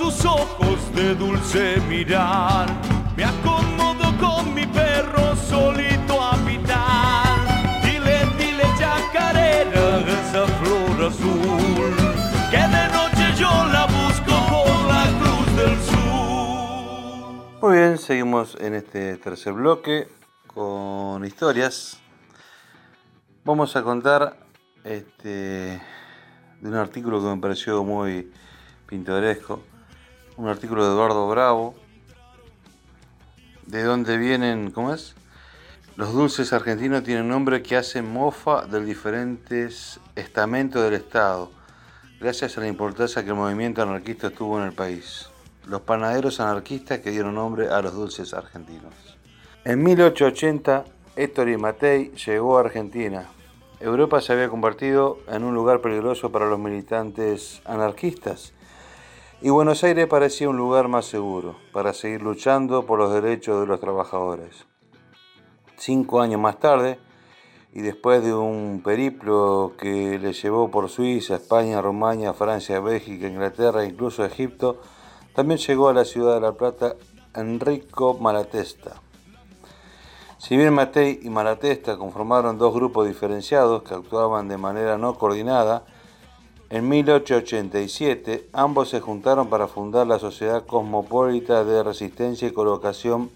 Sus 0.00 0.24
ojos 0.24 0.94
de 0.94 1.14
dulce 1.14 1.76
mirar, 1.86 2.66
me 3.14 3.22
acomodo 3.22 4.16
con 4.18 4.54
mi 4.54 4.66
perro 4.66 5.36
solito 5.36 6.22
a 6.22 6.36
pitar. 6.36 7.82
Dile, 7.84 8.20
dile 8.38 8.64
chacarera, 8.78 9.98
esa 10.00 10.46
flor 10.46 11.04
azul, 11.04 11.94
que 12.50 12.62
de 12.76 12.84
noche 12.96 13.26
yo 13.36 13.50
la 13.74 13.84
busco 13.98 14.34
con 14.48 14.88
la 14.88 15.04
cruz 15.20 15.56
del 15.58 15.76
sur. 15.82 17.60
Muy 17.60 17.76
bien, 17.76 17.98
seguimos 17.98 18.56
en 18.58 18.76
este 18.76 19.18
tercer 19.18 19.52
bloque 19.52 20.08
con 20.46 21.26
historias. 21.26 22.00
Vamos 23.44 23.76
a 23.76 23.82
contar 23.82 24.38
este 24.82 25.78
de 26.58 26.68
un 26.68 26.74
artículo 26.74 27.20
que 27.20 27.26
me 27.26 27.36
pareció 27.36 27.84
muy 27.84 28.32
pintoresco, 28.86 29.62
un 30.40 30.48
artículo 30.48 30.86
de 30.86 30.94
Eduardo 30.94 31.28
Bravo, 31.28 31.74
de 33.66 33.82
dónde 33.82 34.16
vienen, 34.16 34.70
¿cómo 34.70 34.94
es? 34.94 35.14
Los 35.96 36.14
dulces 36.14 36.54
argentinos 36.54 37.02
tienen 37.02 37.28
nombre 37.28 37.62
que 37.62 37.76
hacen 37.76 38.10
mofa 38.10 38.64
de 38.64 38.82
diferentes 38.82 40.00
estamentos 40.16 40.82
del 40.82 40.94
Estado, 40.94 41.50
gracias 42.18 42.56
a 42.56 42.62
la 42.62 42.68
importancia 42.68 43.22
que 43.22 43.28
el 43.28 43.36
movimiento 43.36 43.82
anarquista 43.82 44.30
tuvo 44.30 44.58
en 44.58 44.68
el 44.68 44.72
país. 44.72 45.28
Los 45.66 45.82
panaderos 45.82 46.40
anarquistas 46.40 47.00
que 47.00 47.10
dieron 47.10 47.34
nombre 47.34 47.68
a 47.68 47.82
los 47.82 47.92
dulces 47.92 48.32
argentinos. 48.32 48.94
En 49.66 49.82
1880, 49.82 50.84
Héctor 51.16 51.50
y 51.50 51.58
Matei 51.58 52.12
llegó 52.12 52.56
a 52.56 52.62
Argentina. 52.62 53.26
Europa 53.78 54.22
se 54.22 54.32
había 54.32 54.48
convertido 54.48 55.18
en 55.28 55.44
un 55.44 55.52
lugar 55.54 55.82
peligroso 55.82 56.32
para 56.32 56.48
los 56.48 56.58
militantes 56.58 57.60
anarquistas 57.66 58.54
y 59.42 59.48
Buenos 59.48 59.82
Aires 59.84 60.06
parecía 60.06 60.50
un 60.50 60.58
lugar 60.58 60.88
más 60.88 61.06
seguro 61.06 61.56
para 61.72 61.94
seguir 61.94 62.20
luchando 62.20 62.84
por 62.84 62.98
los 62.98 63.12
derechos 63.12 63.60
de 63.60 63.66
los 63.66 63.80
trabajadores. 63.80 64.66
Cinco 65.78 66.20
años 66.20 66.38
más 66.38 66.60
tarde, 66.60 66.98
y 67.72 67.80
después 67.80 68.22
de 68.22 68.34
un 68.34 68.82
periplo 68.84 69.72
que 69.78 70.18
le 70.18 70.34
llevó 70.34 70.70
por 70.70 70.90
Suiza, 70.90 71.36
España, 71.36 71.80
Rumania, 71.80 72.34
Francia, 72.34 72.80
Bélgica, 72.80 73.28
Inglaterra 73.28 73.82
e 73.82 73.88
incluso 73.88 74.24
Egipto, 74.26 74.80
también 75.34 75.58
llegó 75.58 75.88
a 75.88 75.94
la 75.94 76.04
ciudad 76.04 76.34
de 76.34 76.40
La 76.42 76.52
Plata 76.52 76.96
Enrico 77.34 78.18
Malatesta. 78.20 79.00
Si 80.36 80.56
bien 80.56 80.74
Matei 80.74 81.20
y 81.22 81.30
Malatesta 81.30 81.96
conformaron 81.96 82.58
dos 82.58 82.74
grupos 82.74 83.06
diferenciados 83.06 83.84
que 83.84 83.94
actuaban 83.94 84.48
de 84.48 84.58
manera 84.58 84.98
no 84.98 85.14
coordinada, 85.16 85.84
en 86.70 86.88
1887 86.88 88.48
ambos 88.52 88.90
se 88.90 89.00
juntaron 89.00 89.48
para 89.48 89.66
fundar 89.66 90.06
la 90.06 90.20
Sociedad 90.20 90.64
Cosmopolita 90.64 91.64
de 91.64 91.82
Resistencia 91.82 92.46
y 92.46 92.52
Colocación 92.52 93.28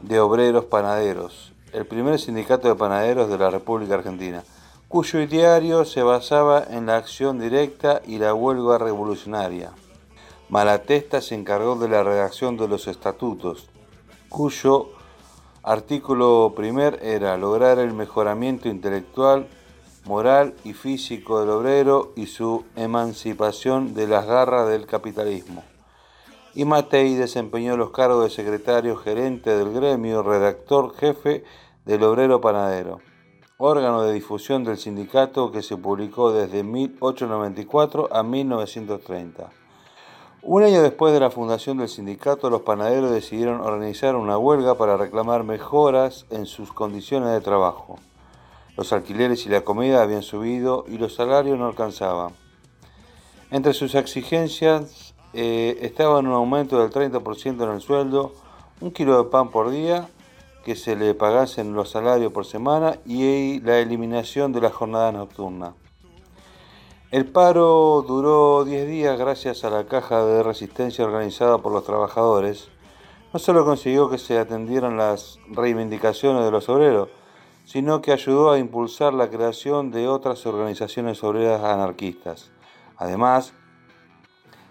de 0.00 0.20
Obreros 0.20 0.66
Panaderos, 0.66 1.52
el 1.72 1.86
primer 1.86 2.20
sindicato 2.20 2.68
de 2.68 2.76
panaderos 2.76 3.28
de 3.28 3.38
la 3.38 3.50
República 3.50 3.94
Argentina, 3.94 4.44
cuyo 4.86 5.20
ideario 5.20 5.84
se 5.84 6.04
basaba 6.04 6.62
en 6.70 6.86
la 6.86 6.96
acción 6.96 7.40
directa 7.40 8.00
y 8.06 8.18
la 8.18 8.32
huelga 8.32 8.78
revolucionaria. 8.78 9.72
Malatesta 10.48 11.20
se 11.20 11.34
encargó 11.34 11.74
de 11.74 11.88
la 11.88 12.04
redacción 12.04 12.56
de 12.56 12.68
los 12.68 12.86
estatutos, 12.86 13.66
cuyo 14.28 14.90
artículo 15.64 16.52
primer 16.54 17.00
era 17.02 17.36
lograr 17.36 17.80
el 17.80 17.92
mejoramiento 17.92 18.68
intelectual 18.68 19.48
moral 20.06 20.54
y 20.64 20.72
físico 20.72 21.40
del 21.40 21.50
obrero 21.50 22.12
y 22.16 22.26
su 22.26 22.64
emancipación 22.76 23.92
de 23.92 24.06
las 24.06 24.26
garras 24.26 24.68
del 24.68 24.86
capitalismo. 24.86 25.64
Y 26.54 26.64
Matei 26.64 27.14
desempeñó 27.14 27.76
los 27.76 27.90
cargos 27.90 28.24
de 28.24 28.30
secretario 28.30 28.96
gerente 28.96 29.56
del 29.56 29.72
gremio, 29.72 30.22
redactor 30.22 30.94
jefe 30.94 31.44
del 31.84 32.02
Obrero 32.04 32.40
Panadero, 32.40 33.00
órgano 33.58 34.02
de 34.02 34.14
difusión 34.14 34.64
del 34.64 34.78
sindicato 34.78 35.52
que 35.52 35.62
se 35.62 35.76
publicó 35.76 36.32
desde 36.32 36.62
1894 36.62 38.08
a 38.10 38.22
1930. 38.22 39.50
Un 40.42 40.62
año 40.62 40.82
después 40.82 41.12
de 41.12 41.20
la 41.20 41.30
fundación 41.30 41.78
del 41.78 41.88
sindicato, 41.88 42.48
los 42.48 42.62
panaderos 42.62 43.10
decidieron 43.10 43.60
organizar 43.60 44.14
una 44.14 44.38
huelga 44.38 44.76
para 44.76 44.96
reclamar 44.96 45.42
mejoras 45.42 46.24
en 46.30 46.46
sus 46.46 46.72
condiciones 46.72 47.30
de 47.30 47.40
trabajo. 47.40 47.98
Los 48.76 48.92
alquileres 48.92 49.46
y 49.46 49.48
la 49.48 49.62
comida 49.62 50.02
habían 50.02 50.22
subido 50.22 50.84
y 50.88 50.98
los 50.98 51.14
salarios 51.14 51.58
no 51.58 51.66
alcanzaban. 51.66 52.34
Entre 53.50 53.72
sus 53.72 53.94
exigencias 53.94 55.14
eh, 55.32 55.78
estaban 55.82 56.26
un 56.26 56.34
aumento 56.34 56.78
del 56.78 56.90
30% 56.90 57.62
en 57.62 57.70
el 57.70 57.80
sueldo, 57.80 58.32
un 58.80 58.90
kilo 58.90 59.22
de 59.22 59.30
pan 59.30 59.50
por 59.50 59.70
día, 59.70 60.08
que 60.64 60.74
se 60.74 60.96
le 60.96 61.14
pagasen 61.14 61.74
los 61.74 61.90
salarios 61.90 62.32
por 62.32 62.44
semana 62.44 62.98
y 63.06 63.60
la 63.60 63.78
eliminación 63.78 64.52
de 64.52 64.60
la 64.60 64.70
jornada 64.70 65.12
nocturna. 65.12 65.74
El 67.12 67.24
paro 67.26 68.04
duró 68.06 68.64
10 68.64 68.88
días 68.88 69.16
gracias 69.16 69.62
a 69.62 69.70
la 69.70 69.86
caja 69.86 70.24
de 70.24 70.42
resistencia 70.42 71.04
organizada 71.04 71.58
por 71.58 71.72
los 71.72 71.84
trabajadores. 71.84 72.68
No 73.32 73.38
solo 73.38 73.64
consiguió 73.64 74.10
que 74.10 74.18
se 74.18 74.38
atendieran 74.38 74.96
las 74.96 75.38
reivindicaciones 75.48 76.44
de 76.44 76.50
los 76.50 76.68
obreros, 76.68 77.08
sino 77.66 78.00
que 78.00 78.12
ayudó 78.12 78.52
a 78.52 78.58
impulsar 78.58 79.12
la 79.12 79.28
creación 79.28 79.90
de 79.90 80.06
otras 80.06 80.46
organizaciones 80.46 81.22
obreras 81.24 81.62
anarquistas. 81.62 82.50
Además, 82.96 83.52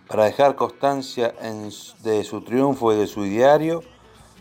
para 0.07 0.23
dejar 0.23 0.55
constancia 0.55 1.35
de 2.03 2.23
su 2.23 2.41
triunfo 2.41 2.93
y 2.93 2.95
de 2.95 3.07
su 3.07 3.25
ideario, 3.25 3.83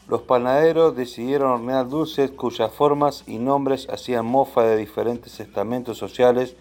los 0.06 0.22
panaderos 0.22 0.94
decidieron 0.94 1.50
hornear 1.50 1.88
dulces 1.88 2.30
cuyas 2.30 2.70
formas 2.70 3.24
y 3.26 3.38
nombres 3.38 3.88
hacían 3.90 4.24
mofa 4.24 4.62
de 4.62 4.76
diferentes 4.76 5.40
estamentos 5.40 5.98
sociales 5.98 6.56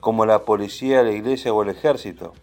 como 0.00 0.26
la 0.26 0.44
policía, 0.44 1.02
la 1.02 1.12
iglesia 1.12 1.54
o 1.54 1.62
el 1.62 1.70
ejército. 1.70 2.34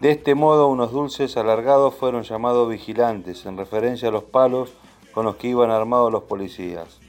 De 0.00 0.10
este 0.10 0.34
modo, 0.34 0.68
unos 0.68 0.92
dulces 0.92 1.36
alargados 1.36 1.94
fueron 1.94 2.22
llamados 2.22 2.68
vigilantes, 2.68 3.46
en 3.46 3.56
referencia 3.56 4.08
a 4.08 4.12
los 4.12 4.24
palos 4.24 4.72
con 5.14 5.24
los 5.24 5.36
que 5.36 5.48
iban 5.48 5.70
armados 5.70 6.12
los 6.12 6.24
policías. 6.24 7.03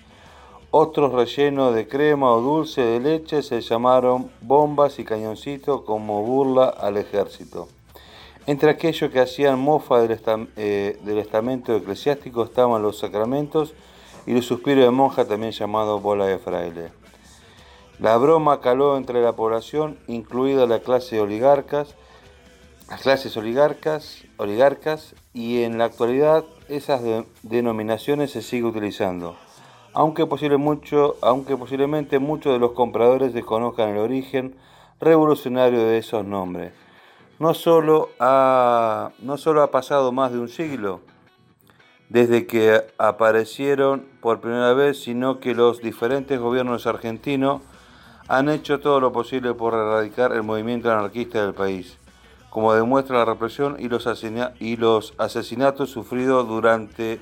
Otros 0.77 1.13
rellenos 1.13 1.73
de 1.73 1.87
crema 1.87 2.33
o 2.33 2.41
dulce 2.41 2.81
de 2.81 2.99
leche 2.99 3.43
se 3.43 3.61
llamaron 3.61 4.29
bombas 4.41 4.99
y 4.99 5.05
cañoncitos 5.05 5.83
como 5.83 6.21
burla 6.21 6.65
al 6.65 6.97
ejército. 6.97 7.69
Entre 8.45 8.71
aquellos 8.71 9.09
que 9.09 9.21
hacían 9.21 9.57
mofa 9.57 10.01
del, 10.01 10.19
eh, 10.57 10.99
estamento 11.05 11.73
eclesiástico 11.73 12.43
estaban 12.43 12.81
los 12.81 12.97
sacramentos 12.97 13.73
y 14.27 14.33
los 14.33 14.45
suspiros 14.45 14.83
de 14.83 14.91
monja, 14.91 15.23
también 15.23 15.53
llamados 15.53 16.01
bola 16.01 16.25
de 16.25 16.39
fraile. 16.39 16.91
La 17.97 18.17
broma 18.17 18.59
caló 18.59 18.97
entre 18.97 19.21
la 19.21 19.31
población, 19.31 19.97
incluida 20.07 20.65
la 20.65 20.79
clase 20.79 21.21
oligarcas, 21.21 21.95
las 22.89 22.99
clases 22.99 23.37
oligarcas, 23.37 24.25
oligarcas, 24.35 25.15
y 25.33 25.63
en 25.63 25.77
la 25.77 25.85
actualidad 25.85 26.43
esas 26.67 27.01
denominaciones 27.43 28.31
se 28.31 28.41
siguen 28.41 28.65
utilizando 28.65 29.37
aunque, 29.95 30.27
posiblemente 30.27 32.19
muchos 32.19 32.53
de 32.53 32.59
los 32.59 32.73
compradores 32.73 33.33
desconozcan 33.33 33.89
el 33.89 33.97
origen 33.97 34.55
revolucionario 34.99 35.79
de 35.79 35.97
esos 35.97 36.25
nombres. 36.25 36.73
No 37.39 37.53
solo, 37.53 38.09
ha, 38.19 39.11
no 39.19 39.37
solo 39.37 39.63
ha 39.63 39.71
pasado 39.71 40.11
más 40.11 40.33
de 40.33 40.39
un 40.39 40.49
siglo 40.49 40.99
desde 42.09 42.45
que 42.45 42.81
aparecieron 42.97 44.05
por 44.21 44.41
primera 44.41 44.73
vez, 44.73 45.01
sino 45.01 45.39
que 45.39 45.55
los 45.55 45.81
diferentes 45.81 46.39
gobiernos 46.39 46.87
argentinos 46.87 47.61
han 48.27 48.49
hecho 48.49 48.79
todo 48.81 48.99
lo 48.99 49.13
posible 49.13 49.53
por 49.53 49.73
erradicar 49.73 50.33
el 50.33 50.43
movimiento 50.43 50.91
anarquista 50.91 51.41
del 51.41 51.53
país, 51.53 51.97
como 52.49 52.73
demuestra 52.73 53.19
la 53.19 53.25
represión 53.25 53.77
y 53.79 53.87
los 53.87 55.13
asesinatos 55.17 55.89
sufridos 55.89 56.47
durante 56.47 57.19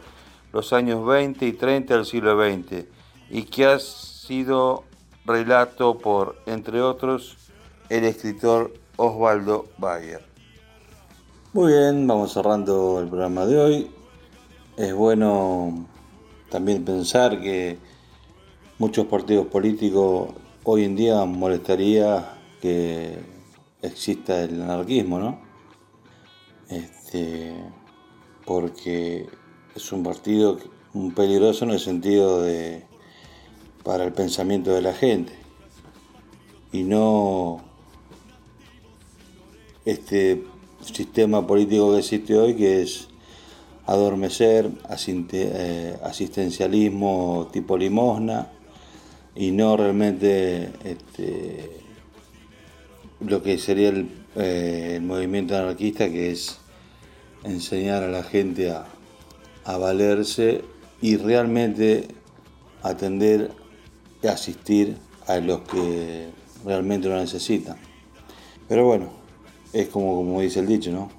los 0.54 0.72
años 0.72 1.06
20 1.06 1.46
y 1.46 1.54
30 1.54 1.96
del 1.96 2.06
siglo 2.06 2.42
XX 2.42 2.86
y 3.30 3.44
que 3.44 3.66
ha 3.66 3.80
sido 3.80 4.84
relato 5.26 5.98
por, 5.98 6.38
entre 6.46 6.80
otros, 6.82 7.38
el 7.90 8.06
escritor 8.06 8.74
Osvaldo 8.96 9.66
Bayer. 9.80 10.24
Muy 11.54 11.74
bien, 11.74 12.08
vamos 12.08 12.34
cerrando 12.34 13.00
el 13.00 13.08
programa 13.08 13.46
de 13.46 13.58
hoy. 13.58 13.92
Es 14.78 14.94
bueno 14.94 15.88
también 16.50 16.86
pensar 16.86 17.42
que 17.42 17.80
muchos 18.78 19.08
partidos 19.08 19.48
políticos 19.48 20.30
hoy 20.64 20.84
en 20.84 20.96
día 20.96 21.26
molestaría 21.26 22.38
que 22.62 23.18
exista 23.82 24.42
el 24.42 24.62
anarquismo, 24.62 25.20
¿no? 25.20 25.42
Este, 26.70 27.56
porque 28.46 29.28
es 29.76 29.92
un 29.92 30.04
partido 30.04 30.60
peligroso 31.16 31.66
en 31.66 31.72
el 31.72 31.80
sentido 31.80 32.42
de 32.42 32.84
para 33.84 34.06
el 34.06 34.14
pensamiento 34.14 34.72
de 34.72 34.82
la 34.82 34.94
gente. 34.94 35.34
Y 36.72 36.84
no 36.84 37.62
este 39.86 40.44
sistema 40.82 41.46
político 41.46 41.92
que 41.92 42.00
existe 42.00 42.38
hoy 42.38 42.56
que 42.56 42.82
es 42.82 43.08
adormecer, 43.86 44.72
eh, 45.34 45.98
asistencialismo 46.04 47.50
tipo 47.52 47.78
limosna 47.78 48.50
y 49.36 49.52
no 49.52 49.76
realmente 49.76 50.72
este, 50.86 51.82
lo 53.20 53.44
que 53.44 53.58
sería 53.58 53.90
el, 53.90 54.10
eh, 54.36 54.94
el 54.96 55.02
movimiento 55.02 55.58
anarquista 55.58 56.10
que 56.10 56.32
es 56.32 56.60
enseñar 57.44 58.04
a 58.04 58.08
la 58.08 58.24
gente 58.24 58.72
a, 58.72 58.88
a 59.66 59.78
valerse 59.78 60.64
y 61.02 61.18
realmente 61.18 62.08
atender 62.82 63.52
y 64.22 64.28
asistir 64.28 64.98
a 65.28 65.38
los 65.38 65.62
que 65.62 66.30
realmente 66.66 67.10
lo 67.10 67.16
necesitan. 67.16 67.78
Pero 68.68 68.86
bueno, 68.86 69.10
es 69.74 69.88
como, 69.90 70.16
como 70.16 70.42
dice 70.42 70.60
el 70.60 70.68
dicho, 70.68 70.92
¿no? 70.92 71.10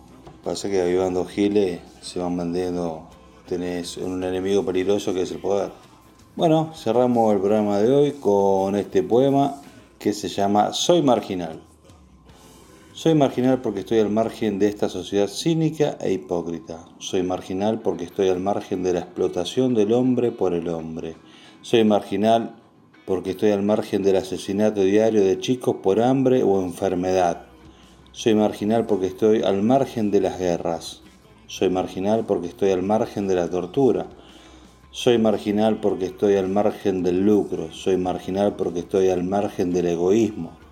Pasa 0.42 0.68
que 0.68 0.80
avivando 0.80 1.24
giles 1.24 1.80
se 2.00 2.18
van 2.18 2.36
vendiendo, 2.36 3.08
tenés 3.46 3.96
un 3.96 4.22
enemigo 4.22 4.64
peligroso 4.64 5.14
que 5.14 5.22
es 5.22 5.30
el 5.30 5.38
poder. 5.38 5.70
Bueno, 6.36 6.72
cerramos 6.74 7.32
el 7.32 7.40
programa 7.40 7.78
de 7.78 7.92
hoy 7.92 8.12
con 8.12 8.76
este 8.76 9.02
poema 9.02 9.60
que 9.98 10.12
se 10.12 10.28
llama 10.28 10.72
Soy 10.72 11.00
marginal. 11.00 11.60
Soy 12.96 13.16
marginal 13.16 13.60
porque 13.60 13.80
estoy 13.80 13.98
al 13.98 14.08
margen 14.08 14.60
de 14.60 14.68
esta 14.68 14.88
sociedad 14.88 15.26
cínica 15.26 15.98
e 16.00 16.12
hipócrita. 16.12 16.86
Soy 17.00 17.24
marginal 17.24 17.80
porque 17.80 18.04
estoy 18.04 18.28
al 18.28 18.38
margen 18.38 18.84
de 18.84 18.92
la 18.92 19.00
explotación 19.00 19.74
del 19.74 19.92
hombre 19.92 20.30
por 20.30 20.54
el 20.54 20.68
hombre. 20.68 21.16
Soy 21.60 21.82
marginal 21.82 22.54
porque 23.04 23.32
estoy 23.32 23.50
al 23.50 23.64
margen 23.64 24.04
del 24.04 24.14
asesinato 24.14 24.80
diario 24.82 25.24
de 25.24 25.40
chicos 25.40 25.78
por 25.82 26.00
hambre 26.00 26.44
o 26.44 26.62
enfermedad. 26.62 27.46
Soy 28.12 28.36
marginal 28.36 28.86
porque 28.86 29.08
estoy 29.08 29.42
al 29.42 29.64
margen 29.64 30.12
de 30.12 30.20
las 30.20 30.38
guerras. 30.38 31.02
Soy 31.48 31.70
marginal 31.70 32.24
porque 32.26 32.46
estoy 32.46 32.70
al 32.70 32.84
margen 32.84 33.26
de 33.26 33.34
la 33.34 33.50
tortura. 33.50 34.06
Soy 34.92 35.18
marginal 35.18 35.80
porque 35.80 36.04
estoy 36.04 36.36
al 36.36 36.48
margen 36.48 37.02
del 37.02 37.26
lucro. 37.26 37.72
Soy 37.72 37.96
marginal 37.96 38.54
porque 38.54 38.78
estoy 38.78 39.08
al 39.08 39.24
margen 39.24 39.72
del 39.72 39.86
egoísmo. 39.88 40.63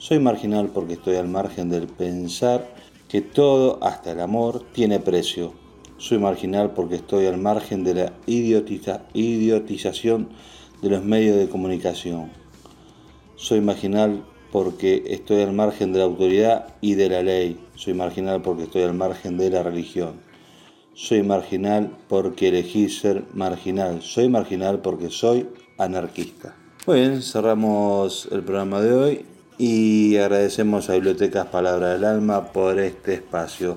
Soy 0.00 0.18
marginal 0.18 0.70
porque 0.72 0.94
estoy 0.94 1.16
al 1.16 1.28
margen 1.28 1.68
del 1.68 1.86
pensar 1.86 2.74
que 3.06 3.20
todo, 3.20 3.78
hasta 3.84 4.12
el 4.12 4.20
amor, 4.20 4.64
tiene 4.72 4.98
precio. 4.98 5.52
Soy 5.98 6.16
marginal 6.16 6.70
porque 6.70 6.94
estoy 6.94 7.26
al 7.26 7.36
margen 7.36 7.84
de 7.84 7.94
la 7.94 8.12
idiotización 8.24 10.30
de 10.80 10.88
los 10.88 11.04
medios 11.04 11.36
de 11.36 11.50
comunicación. 11.50 12.30
Soy 13.36 13.60
marginal 13.60 14.24
porque 14.50 15.04
estoy 15.08 15.42
al 15.42 15.52
margen 15.52 15.92
de 15.92 15.98
la 15.98 16.06
autoridad 16.06 16.68
y 16.80 16.94
de 16.94 17.10
la 17.10 17.22
ley. 17.22 17.60
Soy 17.74 17.92
marginal 17.92 18.40
porque 18.40 18.62
estoy 18.62 18.84
al 18.84 18.94
margen 18.94 19.36
de 19.36 19.50
la 19.50 19.62
religión. 19.62 20.14
Soy 20.94 21.22
marginal 21.22 21.94
porque 22.08 22.48
elegí 22.48 22.88
ser 22.88 23.26
marginal. 23.34 24.00
Soy 24.00 24.30
marginal 24.30 24.80
porque 24.80 25.10
soy 25.10 25.46
anarquista. 25.76 26.56
Muy 26.86 27.00
bien, 27.00 27.20
cerramos 27.20 28.26
el 28.32 28.42
programa 28.42 28.80
de 28.80 28.94
hoy 28.94 29.26
y 29.62 30.16
agradecemos 30.16 30.88
a 30.88 30.94
Bibliotecas 30.94 31.48
Palabra 31.48 31.90
del 31.90 32.06
Alma 32.06 32.50
por 32.50 32.80
este 32.80 33.12
espacio. 33.12 33.76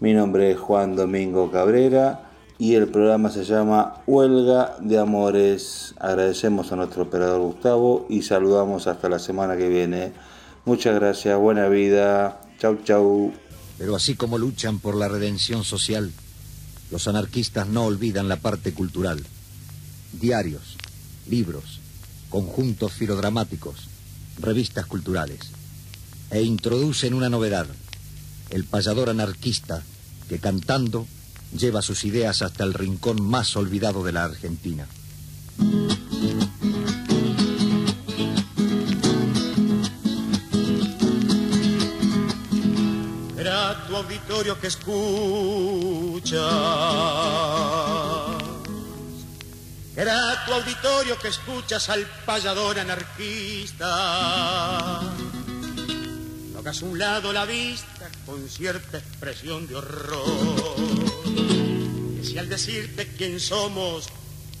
Mi 0.00 0.14
nombre 0.14 0.50
es 0.50 0.58
Juan 0.58 0.96
Domingo 0.96 1.50
Cabrera 1.50 2.30
y 2.56 2.76
el 2.76 2.88
programa 2.88 3.30
se 3.30 3.44
llama 3.44 4.02
Huelga 4.06 4.78
de 4.80 4.98
Amores. 4.98 5.94
Agradecemos 5.98 6.72
a 6.72 6.76
nuestro 6.76 7.02
operador 7.02 7.42
Gustavo 7.42 8.06
y 8.08 8.22
saludamos 8.22 8.86
hasta 8.86 9.10
la 9.10 9.18
semana 9.18 9.58
que 9.58 9.68
viene. 9.68 10.14
Muchas 10.64 10.94
gracias, 10.94 11.38
buena 11.38 11.68
vida. 11.68 12.40
Chau, 12.58 12.78
chau. 12.82 13.30
Pero 13.76 13.96
así 13.96 14.14
como 14.14 14.38
luchan 14.38 14.78
por 14.78 14.96
la 14.96 15.08
redención 15.08 15.62
social, 15.62 16.10
los 16.90 17.06
anarquistas 17.06 17.68
no 17.68 17.84
olvidan 17.84 18.30
la 18.30 18.36
parte 18.36 18.72
cultural. 18.72 19.22
Diarios, 20.14 20.78
libros, 21.28 21.80
conjuntos 22.30 22.92
filodramáticos, 22.94 23.90
revistas 24.38 24.86
culturales. 24.86 25.40
E 26.30 26.42
introducen 26.42 27.14
una 27.14 27.28
novedad, 27.28 27.66
el 28.50 28.64
payador 28.64 29.10
anarquista 29.10 29.82
que 30.28 30.38
cantando 30.38 31.06
lleva 31.56 31.82
sus 31.82 32.04
ideas 32.04 32.42
hasta 32.42 32.64
el 32.64 32.74
rincón 32.74 33.22
más 33.22 33.56
olvidado 33.56 34.04
de 34.04 34.12
la 34.12 34.24
Argentina. 34.24 34.86
Era 43.38 43.86
tu 43.86 43.96
auditorio 43.96 44.60
que 44.60 44.66
escucha. 44.66 46.38
Era 49.98 50.44
tu 50.46 50.54
auditorio 50.54 51.18
que 51.18 51.26
escuchas 51.26 51.88
al 51.88 52.06
payador 52.24 52.78
anarquista. 52.78 53.90
Tocas 56.54 56.82
un 56.82 56.96
lado 56.96 57.32
la 57.32 57.44
vista 57.44 58.08
con 58.24 58.48
cierta 58.48 58.98
expresión 58.98 59.66
de 59.66 59.74
horror 59.74 61.08
si 62.22 62.38
al 62.38 62.48
decirte 62.48 63.08
quién 63.16 63.40
somos 63.40 64.06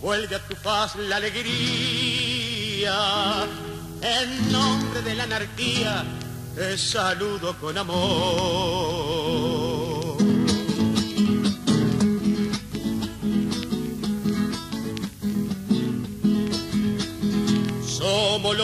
vuelve 0.00 0.34
a 0.34 0.44
tu 0.48 0.56
faz 0.56 0.96
la 0.96 1.16
alegría, 1.16 2.96
en 4.00 4.50
nombre 4.50 5.02
de 5.02 5.14
la 5.14 5.22
anarquía 5.22 6.04
te 6.56 6.76
saludo 6.76 7.56
con 7.60 7.78
amor. 7.78 9.17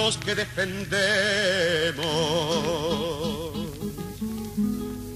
Los 0.04 0.18
que 0.18 0.34
defendemos. 0.34 2.04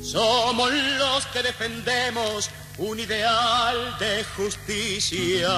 Somos 0.03 0.73
los 0.73 1.27
que 1.27 1.43
defendemos 1.43 2.49
un 2.79 2.99
ideal 2.99 3.99
de 3.99 4.25
justicia 4.35 5.51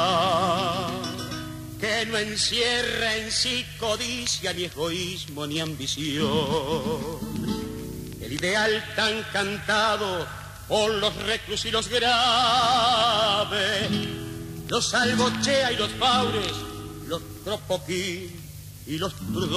que 1.81 2.07
no 2.07 2.19
encierra 2.19 3.19
en 3.19 3.31
sí 3.31 3.65
codicia, 3.79 4.53
ni 4.53 4.65
egoísmo, 4.65 5.47
ni 5.47 5.61
ambición. 5.61 6.27
El 8.21 8.33
ideal 8.33 8.85
tan 8.97 9.23
cantado 9.33 10.27
por 10.67 10.93
los 10.95 11.15
reclusos 11.23 11.67
y 11.67 11.71
los 11.71 11.89
graves, 11.89 13.91
los 14.69 14.93
albochea 14.93 15.71
y 15.71 15.77
los 15.77 15.93
paures, 15.93 16.53
los 17.07 17.23
tropoquí 17.45 18.40
y 18.91 18.99
los 18.99 19.15
trudón. 19.15 19.51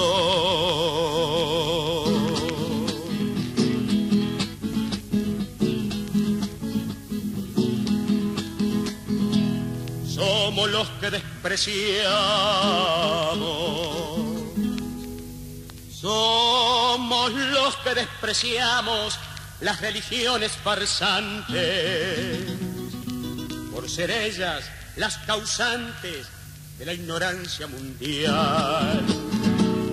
somos 10.06 10.70
los 10.70 10.88
que 11.00 11.10
despreciamos. 11.10 12.14
Somos 15.92 17.32
los 17.32 17.76
que 17.78 17.94
despreciamos 17.94 19.18
las 19.60 19.80
religiones 19.80 20.52
farsantes, 20.52 22.52
por 23.72 23.90
ser 23.90 24.12
ellas 24.12 24.70
las 24.96 25.18
causantes 25.18 26.28
de 26.78 26.86
la 26.86 26.92
ignorancia 26.92 27.66
mundial. 27.66 29.04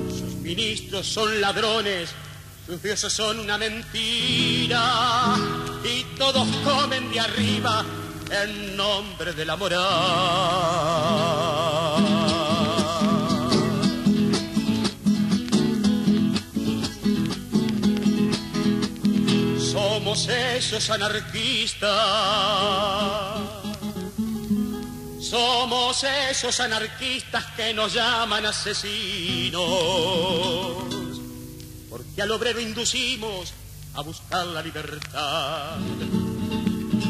Sus 0.10 0.36
ministros 0.42 1.08
son 1.08 1.40
ladrones, 1.40 2.10
sus 2.66 2.82
dioses 2.82 3.14
son 3.14 3.40
una 3.40 3.58
mentira, 3.58 5.36
y 5.84 6.04
todos 6.18 6.48
comen 6.64 7.12
de 7.12 7.20
arriba 7.20 7.86
en 8.32 8.78
nombre 8.78 9.34
de 9.34 9.46
la 9.46 9.56
moral. 9.56 9.82
Somos 19.60 20.28
esos 20.28 20.90
anarquistas. 20.90 23.61
Somos 25.32 26.04
esos 26.04 26.60
anarquistas 26.60 27.46
que 27.56 27.74
nos 27.74 27.94
llaman 27.94 28.46
asesinos. 28.46 29.62
Porque 31.90 32.22
al 32.22 32.32
obrero 32.32 32.60
inducimos 32.60 33.54
a 33.94 34.02
buscar 34.02 34.46
la 34.48 34.62
libertad 34.62 35.78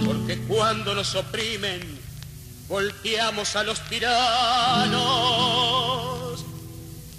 porque 0.06 0.38
cuando 0.48 0.94
nos 0.94 1.16
oprimen 1.16 1.82
volteamos 2.68 3.56
a 3.56 3.64
los 3.64 3.80
tiranos 3.90 5.02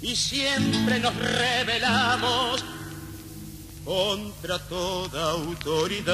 y 0.01 0.15
siempre 0.15 0.99
nos 0.99 1.13
rebelamos 1.15 2.63
contra 3.83 4.59
toda 4.59 5.31
autoridad. 5.31 6.13